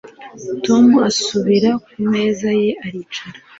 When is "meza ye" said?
2.11-2.69